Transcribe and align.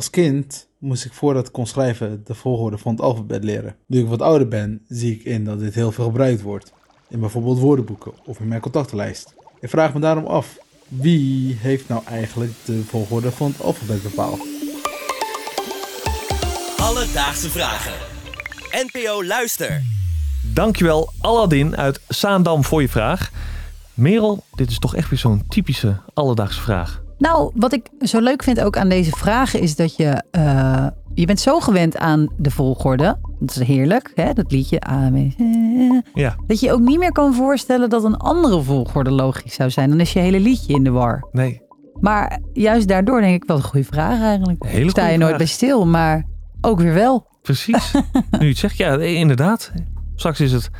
Als 0.00 0.10
kind 0.10 0.68
moest 0.78 1.04
ik 1.04 1.12
voordat 1.12 1.46
ik 1.46 1.52
kon 1.52 1.66
schrijven 1.66 2.22
de 2.24 2.34
volgorde 2.34 2.78
van 2.78 2.92
het 2.92 3.00
alfabet 3.00 3.44
leren. 3.44 3.76
Nu 3.86 4.00
ik 4.00 4.06
wat 4.06 4.22
ouder 4.22 4.48
ben, 4.48 4.84
zie 4.88 5.14
ik 5.14 5.24
in 5.24 5.44
dat 5.44 5.58
dit 5.58 5.74
heel 5.74 5.92
veel 5.92 6.04
gebruikt 6.04 6.42
wordt. 6.42 6.72
In 7.08 7.20
bijvoorbeeld 7.20 7.58
woordenboeken 7.58 8.12
of 8.24 8.40
in 8.40 8.48
mijn 8.48 8.60
contactenlijst. 8.60 9.34
Ik 9.60 9.68
vraag 9.68 9.94
me 9.94 10.00
daarom 10.00 10.26
af, 10.26 10.58
wie 10.88 11.54
heeft 11.54 11.88
nou 11.88 12.02
eigenlijk 12.04 12.52
de 12.64 12.82
volgorde 12.84 13.32
van 13.32 13.50
het 13.50 13.62
alfabet 13.62 14.02
bepaald? 14.02 14.40
Alledaagse 16.76 17.50
vragen. 17.50 17.94
NPO 18.70 19.24
Luister. 19.24 19.82
Dankjewel 20.54 21.12
Aladdin 21.20 21.76
uit 21.76 22.00
Zaandam 22.08 22.64
voor 22.64 22.80
je 22.80 22.88
vraag. 22.88 23.30
Merel, 23.94 24.44
dit 24.54 24.70
is 24.70 24.78
toch 24.78 24.96
echt 24.96 25.10
weer 25.10 25.18
zo'n 25.18 25.44
typische 25.48 26.00
alledaagse 26.14 26.60
vraag. 26.60 27.02
Nou, 27.20 27.50
wat 27.54 27.72
ik 27.72 27.88
zo 28.00 28.20
leuk 28.20 28.42
vind 28.42 28.60
ook 28.60 28.76
aan 28.76 28.88
deze 28.88 29.10
vragen 29.10 29.60
is 29.60 29.76
dat 29.76 29.96
je... 29.96 30.22
eh, 30.30 30.86
je 31.14 31.26
bent 31.26 31.40
zo 31.40 31.60
gewend 31.60 31.96
aan 31.96 32.28
de 32.36 32.50
volgorde. 32.50 33.18
Dat 33.38 33.50
is 33.56 33.62
heerlijk, 33.66 34.12
hè? 34.14 34.32
dat 34.32 34.52
liedje. 34.52 34.88
A, 34.90 35.10
B, 35.10 35.14
C. 35.14 35.38
Ja, 36.14 36.36
Dat 36.46 36.60
je 36.60 36.66
je 36.66 36.72
ook 36.72 36.80
niet 36.80 36.98
meer 36.98 37.12
kan 37.12 37.34
voorstellen 37.34 37.90
dat 37.90 38.04
een 38.04 38.16
andere 38.16 38.62
volgorde 38.62 39.10
logisch 39.10 39.54
zou 39.54 39.70
zijn. 39.70 39.88
Dan 39.90 40.00
is 40.00 40.12
je 40.12 40.18
hele 40.18 40.40
liedje 40.40 40.74
in 40.74 40.84
de 40.84 40.90
war. 40.90 41.28
nee. 41.32 41.62
Maar 42.00 42.38
juist 42.52 42.88
daardoor 42.88 43.20
denk 43.20 43.42
ik 43.42 43.48
wel 43.48 43.56
een 43.56 43.62
goede 43.62 43.86
vraag 43.86 44.20
eigenlijk. 44.20 44.64
Hele 44.64 44.90
Sta 44.90 45.06
je 45.06 45.10
nooit 45.16 45.24
vraag. 45.26 45.36
bij 45.38 45.46
stil, 45.46 45.86
maar 45.86 46.26
ook 46.60 46.80
weer 46.80 46.94
wel. 46.94 47.26
Precies. 47.42 47.92
nu 48.30 48.38
je 48.38 48.46
het 48.48 48.58
zegt, 48.58 48.76
ja, 48.76 48.98
inderdaad. 48.98 49.72
Straks 50.14 50.40
is 50.40 50.52
het 50.52 50.70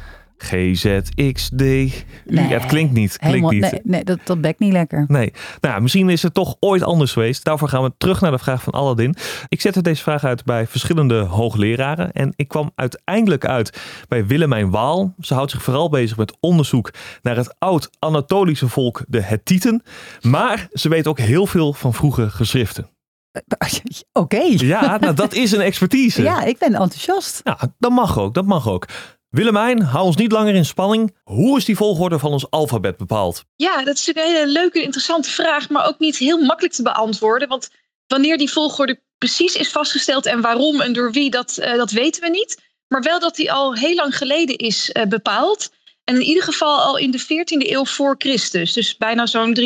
G, 0.43 0.77
Z, 0.77 0.99
X, 1.33 1.49
D. 1.57 1.61
U. 1.61 1.91
Ja, 2.25 2.43
het 2.43 2.67
klinkt 2.67 2.93
niet. 2.93 3.19
Klinkt 3.19 3.21
Helemaal, 3.21 3.51
niet. 3.51 3.61
nee, 3.61 3.80
nee 3.85 4.05
dat, 4.05 4.19
dat 4.25 4.41
bekt 4.41 4.59
niet 4.59 4.73
lekker. 4.73 5.05
Nee. 5.09 5.33
Nou, 5.61 5.80
misschien 5.83 6.11
is 6.11 6.23
het 6.23 6.35
toch 6.35 6.57
ooit 6.61 6.83
anders 6.83 7.13
geweest. 7.13 7.45
Daarvoor 7.45 7.69
gaan 7.69 7.83
we 7.83 7.93
terug 7.99 8.21
naar 8.21 8.30
de 8.30 8.39
vraag 8.39 8.63
van 8.63 8.73
Aladdin. 8.73 9.15
Ik 9.49 9.61
zette 9.61 9.83
deze 9.83 10.03
vraag 10.03 10.25
uit 10.25 10.45
bij 10.45 10.66
verschillende 10.66 11.19
hoogleraren. 11.19 12.13
En 12.13 12.33
ik 12.37 12.49
kwam 12.49 12.71
uiteindelijk 12.74 13.45
uit 13.45 13.80
bij 14.09 14.27
Willemijn 14.27 14.71
Waal. 14.71 15.15
Ze 15.19 15.35
houdt 15.35 15.51
zich 15.51 15.63
vooral 15.63 15.88
bezig 15.88 16.16
met 16.16 16.37
onderzoek 16.41 16.91
naar 17.23 17.37
het 17.37 17.54
oud-Anatolische 17.59 18.69
volk, 18.69 19.04
de 19.09 19.21
Hethieten. 19.23 19.82
Maar 20.21 20.69
ze 20.73 20.88
weet 20.88 21.07
ook 21.07 21.19
heel 21.19 21.47
veel 21.47 21.73
van 21.73 21.95
vroege 21.95 22.30
geschriften. 22.30 22.88
Oké. 24.13 24.43
Ja, 24.43 24.97
nou, 24.97 25.15
dat 25.15 25.35
is 25.35 25.52
een 25.52 25.60
expertise. 25.60 26.23
Ja, 26.23 26.43
ik 26.43 26.59
ben 26.59 26.75
enthousiast. 26.75 27.41
Ja, 27.45 27.59
dat 27.79 27.91
mag 27.91 28.19
ook, 28.19 28.35
dat 28.35 28.47
mag 28.47 28.69
ook. 28.69 28.87
Willemijn, 29.30 29.82
hou 29.82 30.04
ons 30.04 30.16
niet 30.16 30.32
langer 30.32 30.54
in 30.54 30.64
spanning. 30.64 31.16
Hoe 31.23 31.56
is 31.56 31.64
die 31.64 31.76
volgorde 31.76 32.18
van 32.18 32.32
ons 32.32 32.50
alfabet 32.50 32.96
bepaald? 32.96 33.45
Ja, 33.56 33.84
dat 33.84 33.95
is 33.95 34.06
een 34.06 34.23
hele 34.23 34.46
leuke, 34.46 34.82
interessante 34.82 35.30
vraag, 35.30 35.68
maar 35.68 35.86
ook 35.86 35.98
niet 35.98 36.16
heel 36.16 36.38
makkelijk 36.38 36.74
te 36.74 36.82
beantwoorden. 36.82 37.48
Want 37.48 37.70
wanneer 38.06 38.38
die 38.38 38.51
volgorde 38.51 39.01
precies 39.18 39.54
is 39.54 39.70
vastgesteld 39.70 40.26
en 40.26 40.40
waarom 40.40 40.80
en 40.80 40.92
door 40.92 41.12
wie, 41.12 41.30
dat, 41.30 41.56
eh, 41.56 41.76
dat 41.76 41.90
weten 41.90 42.23
we 42.23 42.28
niet. 42.28 42.62
Maar 42.88 43.02
wel 43.02 43.20
dat 43.20 43.36
die 43.36 43.52
al 43.52 43.74
heel 43.74 43.95
lang 43.95 44.16
geleden 44.16 44.56
is 44.56 44.92
eh, 44.92 45.06
bepaald. 45.06 45.70
En 46.04 46.16
in 46.16 46.23
ieder 46.23 46.43
geval 46.43 46.80
al 46.80 46.98
in 46.98 47.10
de 47.10 47.20
14e 47.20 47.70
eeuw 47.70 47.84
voor 47.84 48.15
Christus. 48.18 48.73
Dus 48.73 48.96
bijna 48.96 49.26
zo'n 49.26 49.59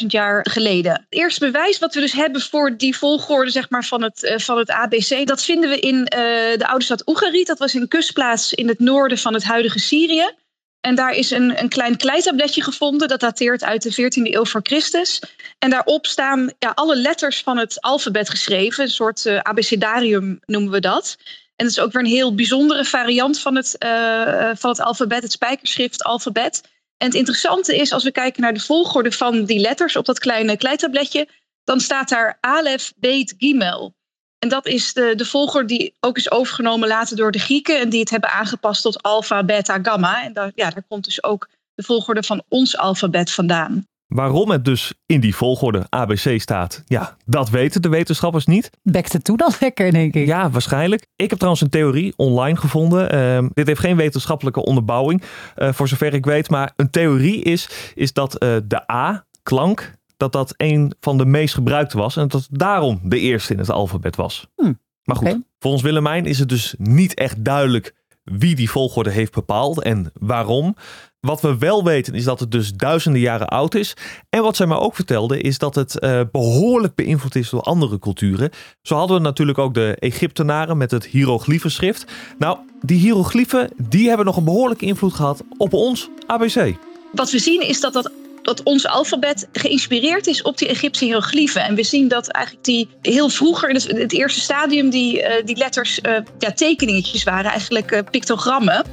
3.500 0.00 0.06
jaar 0.06 0.46
geleden. 0.50 0.92
Het 0.92 1.06
eerste 1.08 1.40
bewijs 1.40 1.78
wat 1.78 1.94
we 1.94 2.00
dus 2.00 2.12
hebben 2.12 2.40
voor 2.40 2.76
die 2.76 2.96
volgorde 2.96 3.50
zeg 3.50 3.70
maar, 3.70 3.84
van, 3.84 4.02
het, 4.02 4.22
eh, 4.22 4.38
van 4.38 4.58
het 4.58 4.70
ABC... 4.70 5.26
dat 5.26 5.44
vinden 5.44 5.70
we 5.70 5.78
in 5.78 6.06
eh, 6.06 6.20
de 6.58 6.66
oude 6.66 6.84
stad 6.84 7.08
Oegarit. 7.08 7.46
Dat 7.46 7.58
was 7.58 7.74
een 7.74 7.88
kustplaats 7.88 8.54
in 8.54 8.68
het 8.68 8.78
noorden 8.78 9.18
van 9.18 9.34
het 9.34 9.44
huidige 9.44 9.78
Syrië. 9.78 10.34
En 10.80 10.94
daar 10.94 11.12
is 11.12 11.30
een, 11.30 11.60
een 11.60 11.68
klein 11.68 11.96
kleitabletje 11.96 12.62
gevonden. 12.62 13.08
Dat 13.08 13.20
dateert 13.20 13.64
uit 13.64 13.82
de 13.82 13.92
14e 13.92 14.32
eeuw 14.32 14.44
voor 14.44 14.60
Christus. 14.62 15.22
En 15.58 15.70
daarop 15.70 16.06
staan 16.06 16.52
ja, 16.58 16.72
alle 16.74 16.96
letters 16.96 17.42
van 17.42 17.58
het 17.58 17.80
alfabet 17.80 18.30
geschreven. 18.30 18.84
Een 18.84 18.90
soort 18.90 19.26
eh, 19.26 19.38
abecedarium 19.38 20.38
noemen 20.46 20.70
we 20.70 20.80
dat. 20.80 21.16
En 21.58 21.66
dat 21.66 21.76
is 21.76 21.80
ook 21.80 21.92
weer 21.92 22.02
een 22.02 22.08
heel 22.08 22.34
bijzondere 22.34 22.84
variant 22.84 23.40
van 23.40 23.56
het, 23.56 23.78
eh, 23.78 24.50
van 24.54 24.70
het 24.70 24.80
alfabet. 24.80 25.22
Het 25.22 25.32
spijkerschrift 25.32 26.04
alfabet. 26.04 26.60
En 26.96 27.06
het 27.06 27.16
interessante 27.16 27.76
is, 27.76 27.92
als 27.92 28.04
we 28.04 28.10
kijken 28.10 28.42
naar 28.42 28.54
de 28.54 28.60
volgorde 28.60 29.12
van 29.12 29.44
die 29.44 29.58
letters 29.58 29.96
op 29.96 30.04
dat 30.04 30.18
kleine 30.18 30.56
kleitabletje. 30.56 31.28
Dan 31.64 31.80
staat 31.80 32.08
daar 32.08 32.38
Alef, 32.40 32.92
Beet, 32.96 33.34
Gimel. 33.38 33.94
En 34.38 34.48
dat 34.48 34.66
is 34.66 34.92
de, 34.92 35.14
de 35.16 35.24
volgorde 35.24 35.66
die 35.66 35.94
ook 36.00 36.16
is 36.16 36.30
overgenomen 36.30 36.88
later 36.88 37.16
door 37.16 37.32
de 37.32 37.38
Grieken. 37.38 37.80
En 37.80 37.88
die 37.88 38.00
het 38.00 38.10
hebben 38.10 38.30
aangepast 38.30 38.82
tot 38.82 39.02
alfa, 39.02 39.44
beta, 39.44 39.78
gamma. 39.82 40.22
En 40.22 40.32
daar, 40.32 40.52
ja, 40.54 40.70
daar 40.70 40.84
komt 40.88 41.04
dus 41.04 41.22
ook 41.22 41.48
de 41.74 41.82
volgorde 41.82 42.22
van 42.22 42.42
ons 42.48 42.76
alfabet 42.76 43.30
vandaan. 43.30 43.86
Waarom 44.08 44.50
het 44.50 44.64
dus 44.64 44.94
in 45.06 45.20
die 45.20 45.34
volgorde 45.34 45.86
ABC 45.88 46.40
staat, 46.40 46.82
ja, 46.86 47.16
dat 47.26 47.50
weten 47.50 47.82
de 47.82 47.88
wetenschappers 47.88 48.46
niet. 48.46 48.70
Bekt 48.82 49.12
het 49.12 49.24
toe 49.24 49.36
dan 49.36 49.52
lekker, 49.60 49.92
denk 49.92 50.14
ik. 50.14 50.26
Ja, 50.26 50.50
waarschijnlijk. 50.50 51.06
Ik 51.16 51.28
heb 51.28 51.38
trouwens 51.38 51.62
een 51.62 51.70
theorie 51.70 52.12
online 52.16 52.56
gevonden. 52.56 53.10
Ehm, 53.10 53.48
dit 53.54 53.66
heeft 53.66 53.80
geen 53.80 53.96
wetenschappelijke 53.96 54.64
onderbouwing, 54.64 55.22
eh, 55.54 55.72
voor 55.72 55.88
zover 55.88 56.14
ik 56.14 56.24
weet. 56.24 56.50
Maar 56.50 56.72
een 56.76 56.90
theorie 56.90 57.42
is, 57.42 57.92
is 57.94 58.12
dat 58.12 58.38
eh, 58.38 58.56
de 58.64 58.92
A-klank, 58.92 59.94
dat 60.16 60.32
dat 60.32 60.54
een 60.56 60.94
van 61.00 61.18
de 61.18 61.26
meest 61.26 61.54
gebruikte 61.54 61.96
was. 61.98 62.16
En 62.16 62.28
dat 62.28 62.40
het 62.40 62.58
daarom 62.58 63.00
de 63.02 63.18
eerste 63.20 63.52
in 63.52 63.58
het 63.58 63.70
alfabet 63.70 64.16
was. 64.16 64.46
Hm, 64.56 64.72
Maar 65.04 65.16
goed, 65.16 65.38
volgens 65.58 65.82
Willemijn 65.82 66.26
is 66.26 66.38
het 66.38 66.48
dus 66.48 66.74
niet 66.78 67.14
echt 67.14 67.44
duidelijk 67.44 67.94
wie 68.32 68.54
die 68.54 68.70
volgorde 68.70 69.10
heeft 69.10 69.32
bepaald 69.32 69.82
en 69.82 70.12
waarom. 70.20 70.76
Wat 71.20 71.40
we 71.40 71.58
wel 71.58 71.84
weten 71.84 72.14
is 72.14 72.24
dat 72.24 72.40
het 72.40 72.50
dus 72.50 72.72
duizenden 72.72 73.20
jaren 73.20 73.48
oud 73.48 73.74
is. 73.74 73.94
En 74.30 74.42
wat 74.42 74.56
zij 74.56 74.66
mij 74.66 74.76
ook 74.76 74.94
vertelde 74.94 75.40
is 75.40 75.58
dat 75.58 75.74
het 75.74 75.98
eh, 75.98 76.20
behoorlijk 76.32 76.94
beïnvloed 76.94 77.34
is 77.34 77.50
door 77.50 77.60
andere 77.60 77.98
culturen. 77.98 78.50
Zo 78.82 78.96
hadden 78.96 79.16
we 79.16 79.22
natuurlijk 79.22 79.58
ook 79.58 79.74
de 79.74 79.96
Egyptenaren 79.98 80.76
met 80.76 80.90
het 80.90 81.06
hieroglyphenschrift. 81.06 82.04
Nou, 82.38 82.58
die 82.82 82.98
hieroglyphen 82.98 83.70
die 83.76 84.08
hebben 84.08 84.26
nog 84.26 84.36
een 84.36 84.44
behoorlijke 84.44 84.86
invloed 84.86 85.14
gehad 85.14 85.42
op 85.56 85.72
ons 85.72 86.08
ABC. 86.26 86.74
Wat 87.12 87.30
we 87.30 87.38
zien 87.38 87.60
is 87.68 87.80
dat, 87.80 87.92
dat, 87.92 88.10
dat 88.48 88.62
ons 88.62 88.86
alfabet 88.86 89.48
geïnspireerd 89.52 90.26
is 90.26 90.42
op 90.42 90.58
die 90.58 90.68
Egyptische 90.68 91.04
hieroglyphen. 91.04 91.62
En 91.62 91.74
we 91.74 91.82
zien 91.82 92.08
dat 92.08 92.28
eigenlijk 92.28 92.64
die 92.64 92.88
heel 93.02 93.28
vroeger, 93.28 93.68
in 93.68 93.74
het, 93.74 93.86
het 93.86 94.12
eerste 94.12 94.40
stadium, 94.40 94.90
die, 94.90 95.22
eh, 95.22 95.46
die 95.46 95.56
letters 95.56 96.00
eh, 96.00 96.16
ja, 96.38 96.52
tekeningetjes 96.52 97.24
waren, 97.24 97.50
eigenlijk 97.50 97.90
eh, 97.90 98.02
pictogrammen. 98.10 98.84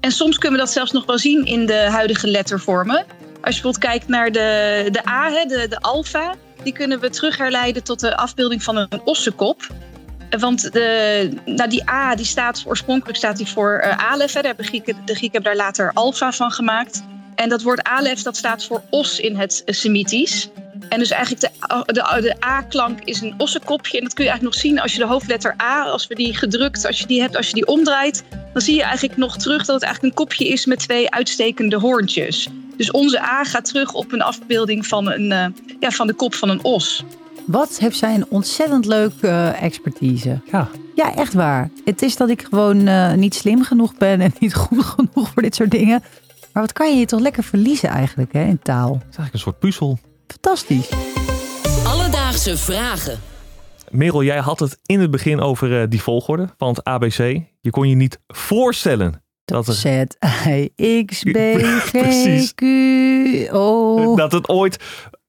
En 0.00 0.12
soms 0.12 0.38
kunnen 0.38 0.58
we 0.58 0.64
dat 0.64 0.74
zelfs 0.74 0.92
nog 0.92 1.06
wel 1.06 1.18
zien 1.18 1.44
in 1.44 1.66
de 1.66 1.74
huidige 1.90 2.26
lettervormen. 2.26 2.96
Als 2.96 3.56
je 3.56 3.62
bijvoorbeeld 3.62 3.78
kijkt 3.78 4.08
naar 4.08 4.32
de, 4.32 4.88
de 4.90 5.08
A, 5.08 5.30
hè, 5.30 5.44
de, 5.44 5.66
de 5.68 5.80
alfa, 5.80 6.34
die 6.62 6.72
kunnen 6.72 7.00
we 7.00 7.10
terug 7.10 7.36
herleiden 7.36 7.84
tot 7.84 8.00
de 8.00 8.16
afbeelding 8.16 8.62
van 8.62 8.76
een 8.76 9.00
ossenkop. 9.04 9.66
Want 10.38 10.72
de, 10.72 11.30
nou 11.44 11.68
die 11.68 11.90
A 11.90 12.14
die 12.14 12.26
staat 12.26 12.64
oorspronkelijk 12.66 13.18
staat 13.18 13.36
die 13.36 13.46
voor 13.46 13.78
eh 13.78 14.10
Alef. 14.10 14.32
Hebben 14.32 14.64
Grieken, 14.64 14.96
de 15.04 15.14
Grieken 15.14 15.42
hebben 15.42 15.56
daar 15.56 15.66
later 15.66 15.90
alfa 15.94 16.32
van 16.32 16.50
gemaakt. 16.50 17.02
En 17.38 17.48
dat 17.48 17.62
woord 17.62 17.82
Alef 17.82 18.22
dat 18.22 18.36
staat 18.36 18.64
voor 18.64 18.82
os 18.90 19.20
in 19.20 19.36
het 19.36 19.62
Semitisch. 19.66 20.48
En 20.88 20.98
dus 20.98 21.10
eigenlijk 21.10 21.42
de, 21.42 21.82
de, 21.92 22.20
de 22.20 22.44
A-klank 22.44 22.98
is 23.04 23.20
een 23.20 23.34
ossenkopje. 23.36 23.98
En 23.98 24.04
dat 24.04 24.14
kun 24.14 24.24
je 24.24 24.30
eigenlijk 24.30 24.56
nog 24.56 24.64
zien 24.64 24.80
als 24.80 24.92
je 24.92 24.98
de 24.98 25.06
hoofdletter 25.06 25.54
A, 25.62 25.82
als 25.82 26.06
we 26.06 26.14
die 26.14 26.34
gedrukt, 26.34 26.86
als 26.86 26.98
je 26.98 27.06
die 27.06 27.20
hebt, 27.20 27.36
als 27.36 27.46
je 27.46 27.54
die 27.54 27.66
omdraait. 27.66 28.24
Dan 28.52 28.62
zie 28.62 28.74
je 28.74 28.82
eigenlijk 28.82 29.16
nog 29.16 29.36
terug 29.36 29.64
dat 29.64 29.74
het 29.74 29.84
eigenlijk 29.84 30.14
een 30.14 30.26
kopje 30.26 30.48
is 30.48 30.66
met 30.66 30.78
twee 30.78 31.10
uitstekende 31.10 31.78
hoorntjes. 31.78 32.48
Dus 32.76 32.90
onze 32.90 33.20
A 33.20 33.44
gaat 33.44 33.64
terug 33.64 33.92
op 33.92 34.12
een 34.12 34.22
afbeelding 34.22 34.86
van, 34.86 35.10
een, 35.10 35.32
eh, 35.32 35.46
ja, 35.80 35.90
van 35.90 36.06
de 36.06 36.14
kop 36.14 36.34
van 36.34 36.48
een 36.48 36.64
os. 36.64 37.04
Wat 37.46 37.78
heeft 37.78 37.98
zij 37.98 38.14
een 38.14 38.26
ontzettend 38.28 38.84
leuke 38.84 39.28
eh, 39.28 39.62
expertise. 39.62 40.40
Ja, 40.52 40.68
Ja, 40.94 41.14
echt 41.14 41.32
waar. 41.32 41.70
Het 41.84 42.02
is 42.02 42.16
dat 42.16 42.28
ik 42.28 42.42
gewoon 42.42 42.86
eh, 42.86 43.12
niet 43.12 43.34
slim 43.34 43.62
genoeg 43.62 43.96
ben 43.96 44.20
en 44.20 44.34
niet 44.40 44.54
goed 44.54 44.84
genoeg 44.84 45.30
voor 45.32 45.42
dit 45.42 45.54
soort 45.54 45.70
dingen. 45.70 46.02
Maar 46.58 46.66
wat 46.66 46.76
kan 46.76 46.92
je 46.92 46.98
je 46.98 47.06
toch 47.06 47.20
lekker 47.20 47.42
verliezen 47.42 47.88
eigenlijk 47.88 48.32
hè, 48.32 48.44
in 48.44 48.58
taal? 48.58 48.92
het 48.92 49.00
is 49.00 49.04
eigenlijk 49.04 49.32
een 49.32 49.40
soort 49.40 49.58
puzzel. 49.58 49.98
Fantastisch. 50.26 50.90
Alledaagse 51.84 52.56
vragen. 52.56 53.18
Merel, 53.90 54.22
jij 54.22 54.38
had 54.38 54.58
het 54.58 54.78
in 54.86 55.00
het 55.00 55.10
begin 55.10 55.40
over 55.40 55.80
eh, 55.80 55.88
die 55.88 56.02
volgorde 56.02 56.48
van 56.56 56.68
het 56.68 56.84
ABC. 56.84 57.42
Je 57.60 57.70
kon 57.70 57.88
je 57.88 57.94
niet 57.94 58.20
voorstellen 58.26 59.22
dat 59.44 59.68
er 59.68 59.74
Z, 59.74 60.04
I, 60.78 61.04
X, 61.04 61.22
B, 61.22 61.36
G. 61.92 62.54
Q, 62.54 62.62
O. 63.52 64.16
dat 64.16 64.32
het 64.32 64.48
ooit 64.48 64.84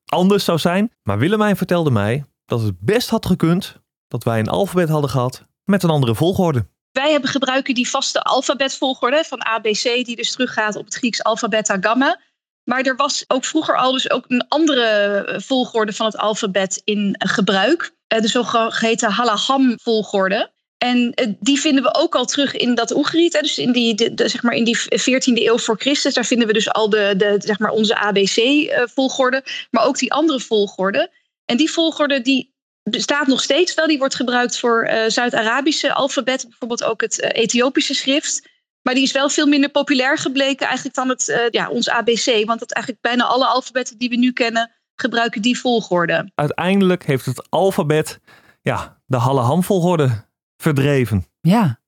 anders 0.05 0.43
zou 0.43 0.57
zijn. 0.57 0.91
Maar 1.03 1.17
Willemijn 1.17 1.57
vertelde 1.57 1.91
mij 1.91 2.25
dat 2.45 2.61
het 2.61 2.79
best 2.79 3.09
had 3.09 3.25
gekund 3.25 3.81
dat 4.07 4.23
wij 4.23 4.39
een 4.39 4.49
alfabet 4.49 4.89
hadden 4.89 5.09
gehad 5.09 5.45
met 5.63 5.83
een 5.83 5.89
andere 5.89 6.15
volgorde. 6.15 6.65
Wij 6.91 7.11
hebben 7.11 7.29
gebruiken 7.29 7.73
die 7.73 7.89
vaste 7.89 8.21
alfabetvolgorde 8.21 9.23
van 9.23 9.45
ABC, 9.45 9.83
die 9.83 10.15
dus 10.15 10.31
teruggaat 10.31 10.75
op 10.75 10.85
het 10.85 10.95
Grieks 10.95 11.23
alfa, 11.23 11.47
beta, 11.47 11.77
gamma. 11.81 12.19
Maar 12.63 12.81
er 12.81 12.95
was 12.95 13.23
ook 13.27 13.45
vroeger 13.45 13.77
al 13.77 13.91
dus 13.91 14.09
ook 14.11 14.25
een 14.27 14.45
andere 14.47 14.85
eh, 14.85 15.39
volgorde 15.39 15.93
van 15.93 16.05
het 16.05 16.17
alfabet 16.17 16.81
in 16.83 17.15
gebruik. 17.19 17.91
Eh, 18.07 18.21
De 18.21 18.27
zogeheten 18.27 19.11
Halaham-volgorde. 19.11 20.51
En 20.77 21.13
eh, 21.13 21.27
die 21.39 21.59
vinden 21.59 21.83
we 21.83 21.95
ook 21.95 22.15
al 22.15 22.25
terug 22.25 22.53
in 22.55 22.75
dat 22.75 22.95
Oegriet. 22.95 23.37
Dus 23.41 23.57
in 23.57 23.71
die, 23.71 23.95
de- 23.95 24.29
zeg 24.29 24.43
maar 24.43 24.53
in 24.55 24.63
die 24.63 24.77
14e 24.79 25.33
eeuw 25.33 25.57
voor 25.57 25.77
Christus. 25.79 26.13
Daar 26.13 26.25
vinden 26.25 26.47
we 26.47 26.53
dus 26.53 26.69
al 26.71 26.89
de, 26.89 27.13
de, 27.17 27.35
zeg 27.37 27.59
maar 27.59 27.71
onze 27.71 27.95
ABC-volgorde. 27.95 29.43
Maar 29.71 29.85
ook 29.85 29.97
die 29.97 30.13
andere 30.13 30.39
volgorde. 30.39 31.11
En 31.45 31.57
die 31.57 31.71
volgorde 31.71 32.21
die 32.21 32.53
bestaat 32.89 33.27
nog 33.27 33.41
steeds 33.41 33.73
wel. 33.73 33.87
Die 33.87 33.97
wordt 33.97 34.15
gebruikt 34.15 34.59
voor 34.59 34.89
uh, 34.89 35.03
Zuid-Arabische 35.07 35.93
alfabet, 35.93 36.45
bijvoorbeeld 36.47 36.83
ook 36.83 37.01
het 37.01 37.19
uh, 37.19 37.29
Ethiopische 37.31 37.93
schrift. 37.93 38.49
Maar 38.81 38.93
die 38.93 39.03
is 39.03 39.11
wel 39.11 39.29
veel 39.29 39.47
minder 39.47 39.69
populair 39.69 40.17
gebleken 40.17 40.65
eigenlijk 40.65 40.95
dan 40.95 41.09
het, 41.09 41.27
uh, 41.27 41.37
ja, 41.49 41.69
ons 41.69 41.89
ABC. 41.89 42.45
Want 42.45 42.59
dat 42.59 42.71
eigenlijk 42.71 43.03
bijna 43.03 43.23
alle 43.23 43.45
alfabetten 43.45 43.97
die 43.97 44.09
we 44.09 44.15
nu 44.15 44.31
kennen, 44.31 44.71
gebruiken 44.95 45.41
die 45.41 45.59
volgorde. 45.59 46.31
Uiteindelijk 46.35 47.05
heeft 47.05 47.25
het 47.25 47.49
alfabet 47.49 48.19
ja, 48.61 49.01
de 49.05 49.17
Halle 49.17 49.63
volgorde 49.63 50.25
verdreven. 50.57 51.25
Ja, 51.41 51.79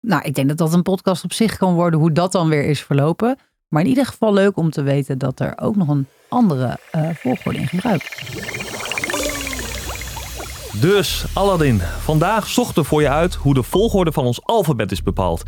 nou 0.00 0.22
ik 0.22 0.34
denk 0.34 0.48
dat 0.48 0.58
dat 0.58 0.72
een 0.72 0.82
podcast 0.82 1.24
op 1.24 1.32
zich 1.32 1.56
kan 1.56 1.74
worden 1.74 2.00
hoe 2.00 2.12
dat 2.12 2.32
dan 2.32 2.48
weer 2.48 2.64
is 2.64 2.82
verlopen. 2.82 3.38
Maar 3.68 3.82
in 3.82 3.88
ieder 3.88 4.06
geval 4.06 4.32
leuk 4.32 4.56
om 4.56 4.70
te 4.70 4.82
weten 4.82 5.18
dat 5.18 5.40
er 5.40 5.52
ook 5.58 5.76
nog 5.76 5.88
een 5.88 6.06
andere 6.28 6.78
uh, 6.94 7.10
volgorde 7.14 7.58
in 7.58 7.68
gebruik. 7.68 8.78
Dus 10.74 11.24
Aladdin, 11.32 11.80
vandaag 11.80 12.46
zochten 12.46 12.82
we 12.82 12.88
voor 12.88 13.00
je 13.00 13.08
uit 13.08 13.34
hoe 13.34 13.54
de 13.54 13.62
volgorde 13.62 14.12
van 14.12 14.24
ons 14.24 14.44
alfabet 14.44 14.92
is 14.92 15.02
bepaald. 15.02 15.42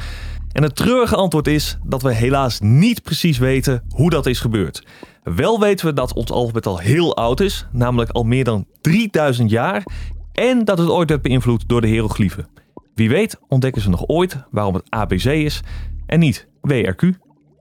En 0.53 0.63
het 0.63 0.77
treurige 0.77 1.17
antwoord 1.17 1.47
is 1.47 1.79
dat 1.85 2.03
we 2.03 2.15
helaas 2.15 2.61
niet 2.61 3.03
precies 3.03 3.39
weten 3.39 3.85
hoe 3.95 4.11
dat 4.11 4.27
is 4.27 4.41
gebeurd. 4.41 4.87
Wel 5.23 5.61
weten 5.61 5.87
we 5.87 5.93
dat 5.93 6.15
ons 6.15 6.31
alfabet 6.31 6.67
al 6.67 6.79
heel 6.79 7.17
oud 7.17 7.41
is, 7.41 7.67
namelijk 7.73 8.11
al 8.11 8.25
meer 8.25 8.45
dan 8.45 8.67
3000 8.81 9.51
jaar, 9.51 9.85
en 10.33 10.65
dat 10.65 10.79
het 10.79 10.89
ooit 10.89 11.09
werd 11.09 11.23
beïnvloed 11.23 11.69
door 11.69 11.81
de 11.81 11.87
hieroglyphen. 11.87 12.49
Wie 12.95 13.09
weet 13.09 13.39
ontdekken 13.49 13.83
ze 13.83 13.89
nog 13.89 14.07
ooit 14.07 14.37
waarom 14.51 14.75
het 14.75 14.91
ABC 14.91 15.25
is 15.25 15.61
en 16.07 16.19
niet 16.19 16.49
WRQ. 16.61 17.09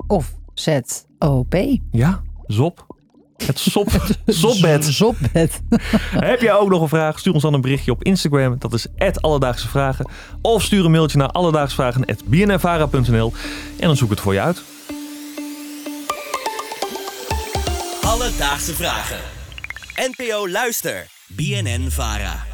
Of 0.08 0.36
ZOP. 0.54 1.56
Ja, 1.92 2.22
ZOP. 2.48 2.86
Het 3.46 3.60
sop, 3.60 3.90
sopbed. 4.26 4.86
Sopbed. 4.86 5.62
Heb 6.32 6.42
jij 6.42 6.54
ook 6.54 6.70
nog 6.70 6.82
een 6.82 6.88
vraag? 6.88 7.20
Stuur 7.20 7.34
ons 7.34 7.44
dan 7.44 7.54
een 7.54 7.62
berichtje 7.62 7.92
op 7.92 8.04
Instagram. 8.04 8.56
Dat 8.60 8.74
is 8.74 8.88
Alledaagse 9.22 9.68
Vragen. 9.68 10.10
Of 10.42 10.64
stuur 10.64 10.86
een 10.86 10.92
mailtje 10.92 11.18
naar 11.18 11.30
alledaagsvragen.bnnvara.nl 11.30 13.34
en 13.80 13.88
dan 13.88 13.98
zoek 13.98 14.10
ik 14.10 14.16
het 14.16 14.24
voor 14.24 14.34
je 14.34 14.42
uit. 14.42 14.62
Alledaagse 18.02 18.74
Vragen. 18.74 19.20
NPO 19.96 20.50
Luister. 20.50 21.08
BNN 21.28 21.88
Vara. 21.90 22.51